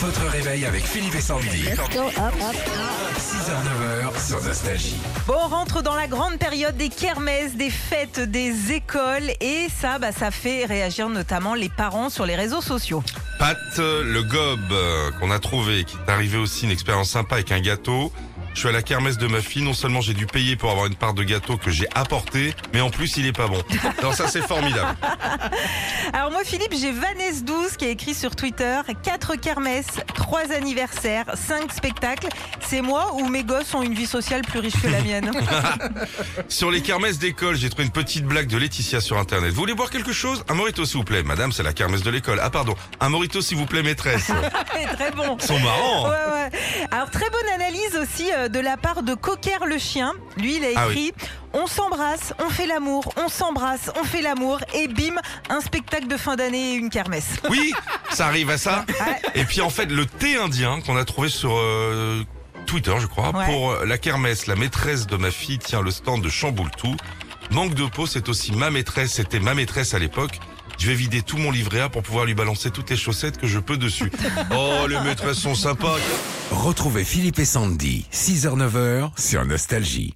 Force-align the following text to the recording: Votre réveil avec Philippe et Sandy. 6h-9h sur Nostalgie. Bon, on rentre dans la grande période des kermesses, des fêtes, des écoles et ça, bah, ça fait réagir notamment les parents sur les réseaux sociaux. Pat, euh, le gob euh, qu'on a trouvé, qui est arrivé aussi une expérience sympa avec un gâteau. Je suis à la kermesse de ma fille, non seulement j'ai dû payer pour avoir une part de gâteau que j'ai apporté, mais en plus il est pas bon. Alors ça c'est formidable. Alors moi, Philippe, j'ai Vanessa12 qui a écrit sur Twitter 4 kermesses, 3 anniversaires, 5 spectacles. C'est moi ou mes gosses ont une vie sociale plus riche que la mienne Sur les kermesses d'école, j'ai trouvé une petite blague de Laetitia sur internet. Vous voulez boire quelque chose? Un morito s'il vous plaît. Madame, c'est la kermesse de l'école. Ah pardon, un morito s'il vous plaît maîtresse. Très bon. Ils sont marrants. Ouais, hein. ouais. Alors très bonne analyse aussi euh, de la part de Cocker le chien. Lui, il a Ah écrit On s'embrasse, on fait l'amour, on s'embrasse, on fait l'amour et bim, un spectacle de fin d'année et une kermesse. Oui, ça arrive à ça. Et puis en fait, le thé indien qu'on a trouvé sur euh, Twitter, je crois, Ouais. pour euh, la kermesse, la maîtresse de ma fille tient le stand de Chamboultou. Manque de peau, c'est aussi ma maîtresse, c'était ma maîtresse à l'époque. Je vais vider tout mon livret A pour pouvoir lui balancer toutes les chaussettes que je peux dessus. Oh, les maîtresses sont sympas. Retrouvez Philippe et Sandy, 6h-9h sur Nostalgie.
Votre 0.00 0.26
réveil 0.28 0.64
avec 0.64 0.86
Philippe 0.86 1.14
et 1.14 1.20
Sandy. 1.20 1.46
6h-9h 1.46 4.26
sur 4.26 4.42
Nostalgie. 4.42 4.96
Bon, 5.26 5.34
on 5.44 5.48
rentre 5.48 5.82
dans 5.82 5.94
la 5.94 6.06
grande 6.06 6.38
période 6.38 6.74
des 6.78 6.88
kermesses, 6.88 7.54
des 7.54 7.68
fêtes, 7.68 8.18
des 8.18 8.72
écoles 8.72 9.30
et 9.42 9.66
ça, 9.68 9.98
bah, 9.98 10.10
ça 10.10 10.30
fait 10.30 10.64
réagir 10.64 11.10
notamment 11.10 11.54
les 11.54 11.68
parents 11.68 12.08
sur 12.08 12.24
les 12.24 12.34
réseaux 12.34 12.62
sociaux. 12.62 13.04
Pat, 13.38 13.58
euh, 13.78 14.02
le 14.02 14.22
gob 14.22 14.60
euh, 14.72 15.10
qu'on 15.20 15.30
a 15.30 15.38
trouvé, 15.38 15.84
qui 15.84 15.96
est 15.96 16.10
arrivé 16.10 16.38
aussi 16.38 16.64
une 16.64 16.70
expérience 16.70 17.10
sympa 17.10 17.34
avec 17.34 17.52
un 17.52 17.60
gâteau. 17.60 18.10
Je 18.54 18.60
suis 18.60 18.68
à 18.68 18.72
la 18.72 18.82
kermesse 18.82 19.16
de 19.18 19.26
ma 19.26 19.40
fille, 19.40 19.62
non 19.62 19.74
seulement 19.74 20.00
j'ai 20.00 20.14
dû 20.14 20.26
payer 20.26 20.56
pour 20.56 20.70
avoir 20.70 20.86
une 20.86 20.94
part 20.94 21.14
de 21.14 21.22
gâteau 21.22 21.56
que 21.56 21.70
j'ai 21.70 21.86
apporté, 21.94 22.54
mais 22.72 22.80
en 22.80 22.90
plus 22.90 23.16
il 23.16 23.26
est 23.26 23.32
pas 23.32 23.46
bon. 23.46 23.62
Alors 23.98 24.14
ça 24.14 24.28
c'est 24.28 24.42
formidable. 24.42 24.96
Alors 26.12 26.32
moi, 26.32 26.42
Philippe, 26.44 26.72
j'ai 26.72 26.92
Vanessa12 26.92 27.76
qui 27.76 27.84
a 27.84 27.88
écrit 27.88 28.14
sur 28.14 28.34
Twitter 28.34 28.80
4 29.02 29.36
kermesses, 29.36 30.00
3 30.14 30.52
anniversaires, 30.52 31.26
5 31.34 31.72
spectacles. 31.72 32.28
C'est 32.60 32.80
moi 32.80 33.14
ou 33.14 33.28
mes 33.28 33.44
gosses 33.44 33.74
ont 33.74 33.82
une 33.82 33.94
vie 33.94 34.06
sociale 34.06 34.42
plus 34.42 34.58
riche 34.58 34.80
que 34.80 34.88
la 34.88 35.00
mienne 35.02 35.30
Sur 36.48 36.70
les 36.70 36.82
kermesses 36.82 37.18
d'école, 37.18 37.56
j'ai 37.56 37.70
trouvé 37.70 37.84
une 37.84 37.92
petite 37.92 38.24
blague 38.24 38.48
de 38.48 38.56
Laetitia 38.56 39.00
sur 39.00 39.18
internet. 39.18 39.50
Vous 39.50 39.60
voulez 39.60 39.74
boire 39.74 39.90
quelque 39.90 40.12
chose? 40.12 40.44
Un 40.48 40.54
morito 40.54 40.84
s'il 40.84 40.98
vous 40.98 41.04
plaît. 41.04 41.22
Madame, 41.22 41.52
c'est 41.52 41.62
la 41.62 41.72
kermesse 41.72 42.02
de 42.02 42.10
l'école. 42.10 42.40
Ah 42.42 42.50
pardon, 42.50 42.74
un 42.98 43.08
morito 43.08 43.40
s'il 43.40 43.56
vous 43.56 43.66
plaît 43.66 43.82
maîtresse. 43.82 44.30
Très 44.94 45.10
bon. 45.12 45.36
Ils 45.40 45.46
sont 45.46 45.58
marrants. 45.60 46.10
Ouais, 46.10 46.16
hein. 46.16 46.50
ouais. 46.52 46.86
Alors 46.90 47.10
très 47.10 47.30
bonne 47.30 47.48
analyse 47.54 47.94
aussi 48.12 48.30
euh, 48.32 48.48
de 48.48 48.58
la 48.60 48.76
part 48.76 49.02
de 49.02 49.14
Cocker 49.14 49.58
le 49.66 49.78
chien. 49.78 50.12
Lui, 50.36 50.56
il 50.56 50.64
a 50.64 50.68
Ah 50.76 50.86
écrit 50.88 51.12
On 51.52 51.66
s'embrasse, 51.66 52.32
on 52.44 52.48
fait 52.50 52.66
l'amour, 52.66 53.12
on 53.16 53.28
s'embrasse, 53.28 53.90
on 54.00 54.04
fait 54.04 54.22
l'amour 54.22 54.60
et 54.74 54.88
bim, 54.88 55.14
un 55.48 55.60
spectacle 55.60 56.06
de 56.06 56.16
fin 56.16 56.36
d'année 56.36 56.72
et 56.72 56.74
une 56.74 56.90
kermesse. 56.90 57.36
Oui, 57.48 57.72
ça 58.10 58.26
arrive 58.26 58.50
à 58.50 58.58
ça. 58.58 58.84
Et 59.34 59.44
puis 59.44 59.60
en 59.60 59.70
fait, 59.70 59.86
le 59.86 60.06
thé 60.06 60.36
indien 60.36 60.80
qu'on 60.80 60.96
a 60.96 61.04
trouvé 61.04 61.28
sur 61.28 61.52
euh, 61.56 62.22
Twitter, 62.66 62.94
je 63.00 63.06
crois, 63.06 63.30
Ouais. 63.34 63.46
pour 63.46 63.70
euh, 63.72 63.84
la 63.86 63.98
kermesse, 63.98 64.46
la 64.46 64.56
maîtresse 64.56 65.06
de 65.06 65.16
ma 65.16 65.30
fille 65.30 65.58
tient 65.58 65.82
le 65.82 65.90
stand 65.90 66.22
de 66.22 66.28
Chamboultou. 66.28 66.96
Manque 67.50 67.74
de 67.74 67.84
peau, 67.86 68.06
c'est 68.06 68.28
aussi 68.28 68.52
ma 68.52 68.70
maîtresse, 68.70 69.14
c'était 69.14 69.40
ma 69.40 69.54
maîtresse 69.54 69.94
à 69.94 69.98
l'époque. 69.98 70.38
Je 70.80 70.86
vais 70.86 70.94
vider 70.94 71.20
tout 71.20 71.36
mon 71.36 71.50
livret 71.50 71.80
A 71.80 71.88
pour 71.90 72.02
pouvoir 72.02 72.24
lui 72.24 72.32
balancer 72.32 72.70
toutes 72.70 72.88
les 72.88 72.96
chaussettes 72.96 73.36
que 73.36 73.46
je 73.46 73.58
peux 73.58 73.76
dessus. 73.76 74.10
Oh, 74.50 74.86
les 74.88 74.98
maîtresses 75.00 75.38
sont 75.38 75.54
sympas. 75.54 75.96
Retrouvez 76.50 77.04
Philippe 77.04 77.38
et 77.38 77.44
Sandy, 77.44 78.06
6h-9h 78.12 79.10
sur 79.20 79.44
Nostalgie. 79.44 80.14